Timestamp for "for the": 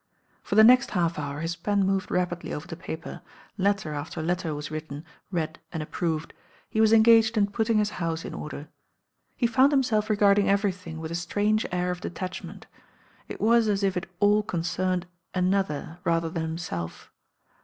0.41-0.63